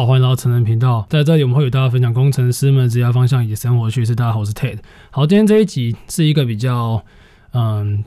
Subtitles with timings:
[0.00, 1.06] 好，欢迎来到成人频道。
[1.10, 4.14] 在这里，我们会与大家分享工程师们职业方向以及生活趣事。
[4.14, 4.78] 大家好，我是 Ted。
[5.10, 7.04] 好，今天这一集是一个比较
[7.52, 8.02] 嗯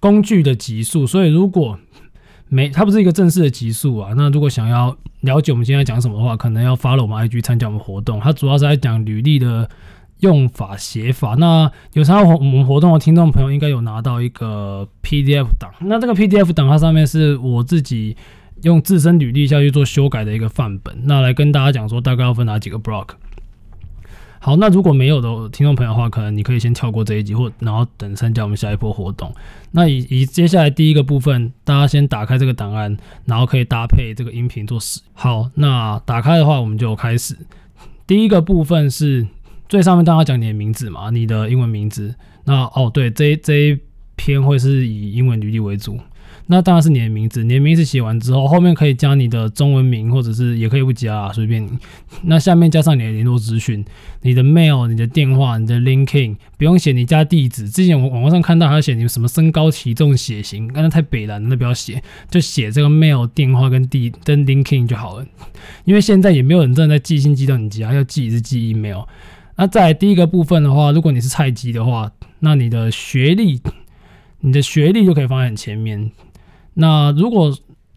[0.00, 1.78] 工具的集数，所以如果
[2.48, 8.18] 没它不是一个正式的集数啊，那如果想要了解我们今天讲什么的话，可能要 follow 我们 IG 参加我们活动。
[8.18, 9.70] 它主要是在讲履历的
[10.18, 11.36] 用法写法。
[11.36, 15.70] 那有参加我们活动的听众朋友应该有拿到一个 PDF 档。
[15.78, 18.16] 那这个 PDF 档它上面是我自己。
[18.62, 23.10] 用自身履历下去做修改的一个范本，那来跟大家讲说大概要分哪几个 block。
[24.38, 29.32] 好，那如果没有的听众朋友的话，可能你可以先跳过这一集，或然后等参加我们下一波活动。
[29.72, 35.00] 那以以接下来第一个部分，大家先打开这个档案，然后可以搭配这个音频做使。
[35.14, 37.36] 好，那打开的话，我们就开始。
[38.06, 39.26] 第一个部分是
[39.68, 42.14] 最上面，大家讲你的名字嘛，你的英文名字。
[42.44, 43.78] 那哦，对，这这一
[44.14, 45.98] 篇会是以英文履历为主。
[46.48, 51.70] 那当然是你的名字，你的名字写完之后，后面可以加你的中文名，或者是也可以不加啊，随便你。
[52.22, 53.84] 那下面加上你的联络资讯，
[54.22, 57.68] 你的 mail、你的电话、你的 linking，不用写你家地址。
[57.68, 65.26] 之前我网络上看到还要写你什么身高、体重、血型，刚才太北了，那不要写，就写这个 mail、电话跟地跟 linking 就好了。
[65.84, 69.02] 因为现在也没有人真的在寄信寄到你家，要寄是寄 email。
[69.56, 73.60] 那在第一个部分的话，如果你是菜鸡的话，那你的学历，
[74.40, 76.12] 你的学历就可以放在很前面。
[76.78, 77.52] 那如果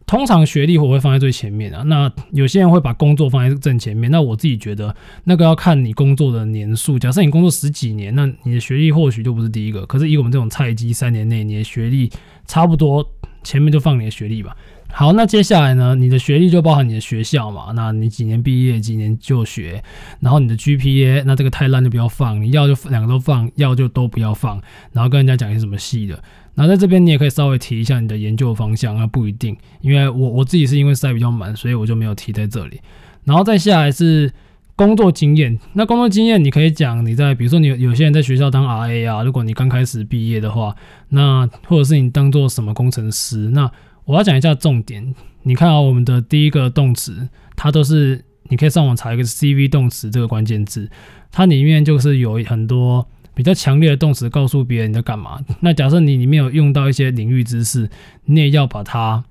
[0.08, 4.10] 通常学历我会放在最前面啊，那有些人会把工作放在正前面。
[4.10, 6.98] 那我自己觉得那个要看你工作的年数。
[6.98, 9.86] 假设你工作十几年，那你的学历或许就不是第一个。
[9.86, 12.10] 可是以我们这种菜鸡，三年内你的学历
[12.48, 13.08] 差不多，
[13.44, 14.58] 前面就放你的学历吧。
[14.92, 19.82] 好，那接下来呢，你的学历就包含你的学校嘛，那你几年毕业，几年就学，
[20.20, 26.22] 然后你的 GPA，那这个太烂就不要放，你要就两个都放，要就都不要放，然后跟人家讲一些什么系的。
[26.56, 32.82] 那在这边你也可以稍微提一下你的研究方向，那不一定，因为我我自己是因为塞比较满，所以我就没有提在这里。
[33.24, 34.30] 然后再下来是
[34.76, 40.76] 工作经验，那工作经验你可以讲你在，比如说你有有些人在学校当 RA 啊，如果你刚开始毕业的话，
[41.10, 43.72] 那或者是你当做什么工程师，那
[44.10, 45.14] 我要讲一下重点。
[45.44, 50.90] 你看啊，我们的第一个动词，它都是你可以上网查一个 CV 动词这个关键字，
[51.32, 53.08] 它里面就是有很多。
[53.36, 55.40] 比较强烈的动词告诉别人你在干嘛。
[55.62, 57.90] 那假设你里面有用到一些领域知识，
[58.26, 59.24] 你也要把它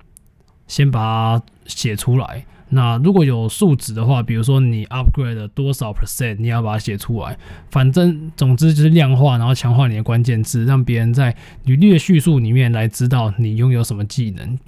[0.69, 2.45] 先把它写出来。
[2.69, 7.35] 那如果有数值的话，比如说你 upgrade 了多少 percent，你要把它写出来。
[7.71, 11.35] 反正总之就是量化，然后强化你的关键字，让别人在
[11.65, 14.59] 履历的叙述里面来知道你拥有什么技能。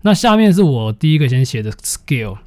[0.00, 2.38] 那下面是我第一个先写的 skill。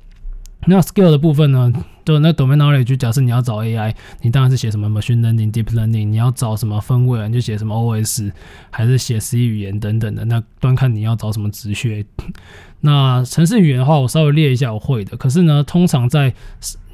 [0.70, 1.72] 那 skill 的部分呢？
[2.04, 6.08] 对，那 domain knowledge，假设你要找 AI，你当然是写什么 machine learning、deep learning。
[6.08, 8.32] 你要找什么分位啊，你就写什么 OS，
[8.70, 10.24] 还是写 C 语言等等的。
[10.26, 12.06] 那端看你要找什么职缺。
[12.82, 15.18] 那程式语言的话，我稍微列一下我会的。
[15.18, 16.34] 可是呢，通常在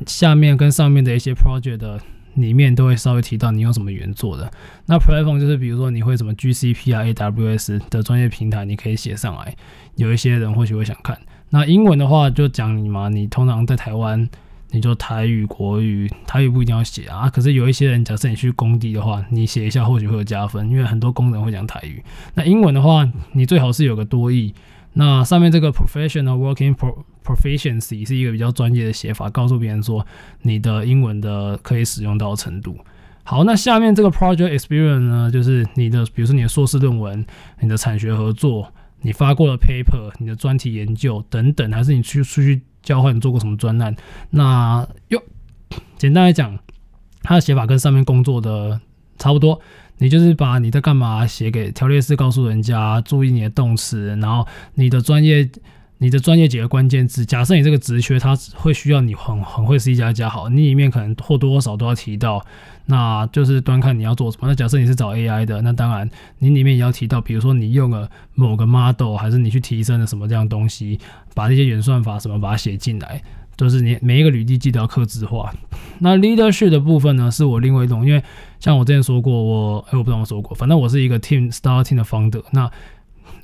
[0.05, 1.99] 下面跟上面的一些 project 的
[2.35, 4.51] 里面，都会稍微提到你用什么语言做的。
[4.85, 9.55] 那 platform 就是比如说你会什么 GCP 啊、AWS 的专业平台，你可以写上来。
[9.95, 11.19] 有一些人或许会想看。
[11.53, 14.27] 那英文的话，就讲你嘛，你通常在台湾。
[14.75, 17.29] 你就台语、国语，台语不一定要写啊。
[17.29, 22.03] 可是有一些人，假设你去工地的话，你写一下或许会有加分，因为很多工人会讲台语。
[22.33, 24.51] 那英文的话，你最好是有个多益。
[24.93, 26.75] 那上面这个 professional working
[27.23, 30.03] proficiency 是一个比较专业的写法，告诉别人说
[30.41, 32.75] 你的英文的可以使用到程度。
[33.23, 37.23] 好，那下面这个 project experience 呢，就是你的，比如说你的硕士论文、
[37.59, 42.61] 你的产学合作、你发过的 paper、你的专题研究等等，还是你去出去。
[42.83, 43.95] 交换做过什么专案？
[44.31, 45.23] 那哟，
[45.97, 46.59] 简单来讲，
[47.21, 48.77] 他的写法跟上面工作的
[49.17, 49.57] 差不多。
[49.99, 55.49] 你就是把你在干嘛写给条列式，告诉人家注意你的动词，然后你的专业。
[55.99, 62.45] 你的专业几个关键字，假设你这个职缺，它会需要你很很会 C 加加好，你里面可能或多或少都要提到，
[62.87, 64.47] 那就是端看你要做什么。
[64.49, 66.09] 那假设你是找 AI 的，那当然
[66.39, 70.99] 你里面也要提到，比如说你用了某个 model，还是你去提升了什么这样东西，
[71.33, 73.21] 把那些原算法什么把它写进来，
[73.55, 75.53] 就是你每一个履历记得要刻字化。
[75.99, 78.21] 那 leadership 的部分呢，是我另外一种，因为
[78.59, 82.69] 像我之前说过，我哎我不知道我说过，反正我是一个 team starting 的 founder，那。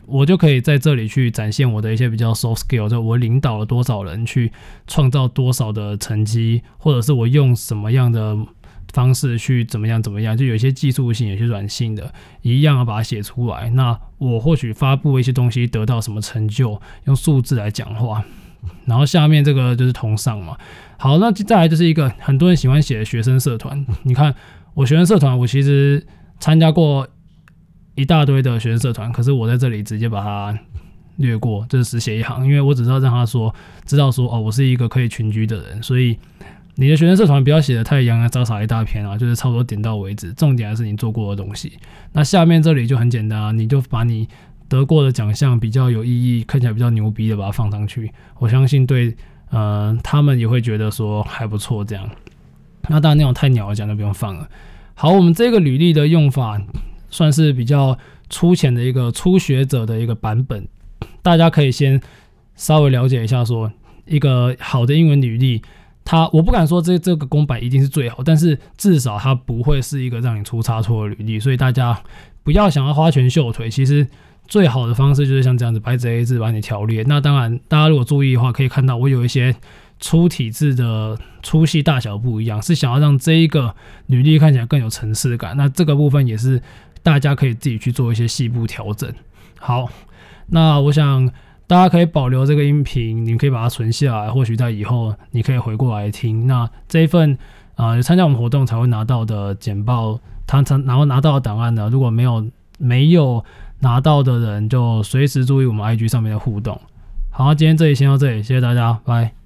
[0.10, 4.52] 我就可以在这里去展现我的一些比较 soft skill，就我领导了多少人去
[4.88, 8.38] 创造多少的成绩，或者是我用什么样的
[8.92, 13.70] 方式去怎么样怎么样，就有一些技术性，有些软性的，一样要把它写出来。
[13.70, 18.24] 那我或许发布一些东西得到什么成就，用数字来讲话。
[18.86, 20.58] 然后下面这个就是同上嘛。
[20.98, 23.86] 好，那再来就是一个很多人喜欢写的学生社团。
[24.04, 24.34] 你看
[24.74, 26.06] 我学生社团，我其实
[26.40, 27.08] 参加过。
[28.00, 30.58] 一大堆的学生社团，可是我在这里直接把它
[31.18, 33.54] 略过，就是只写一行，因为我只知道让他说
[33.86, 36.18] 知道说哦，我是一个可以群居的人，所以
[36.76, 41.74] 你的学生社团不要写的太洋洋洒洒一大篇啊，就是差不多点到为止，重点还是你做过的东西。
[42.14, 44.28] 那下面这里就很简单啊，你就把你
[44.70, 49.14] 得过的奖项比较有意义、看起来比较牛逼的把它放上去，我相信对，
[49.50, 52.10] 呃，他们也会觉得说还不错这样。
[52.88, 54.48] 那当然那种太鸟的奖就不用放了。
[54.96, 56.62] 好，我们这个履历的用法
[57.10, 57.98] 算是比较
[58.30, 60.68] 粗浅的一个初学者的一个版本，
[61.22, 62.00] 大家可以先
[62.56, 63.72] 稍微了解一下，说
[64.06, 65.62] 一个好的英文履历，
[66.06, 72.02] 它我不敢说这这个公版一定是最好，但是至少它不会是一个让你出差错的履历，所以大家
[72.44, 74.08] 不要想要花拳绣腿，其实
[74.48, 77.04] 最好的方式就是像这样子白纸黑字把你条列。
[77.08, 79.56] 那当然，大家如果注意的话，可以看到我有一些。
[80.00, 83.76] 粗体字的粗细大小不一样，是想要让这一个
[84.08, 85.56] 履历看起来更有层次感。
[85.58, 86.62] 那这个部分也是
[87.04, 89.12] 大家可以自己去做一些细部调整。
[89.60, 89.90] 好，
[90.48, 91.30] 那我想
[91.68, 96.48] 大家可以保留这个音频，你可以把它存下来，或许在以后你可以回过来听。
[96.48, 97.38] 那这一份
[97.76, 102.48] 啊，参加我们活动才会拿到的简报，他他然后拿到的档案呢，如果没有
[102.78, 103.44] 没有
[103.80, 106.80] 拿到的人，就随时注意我们 IG 上面的互动。
[107.30, 109.39] 好，今天这里先到这里，谢谢大家，拜。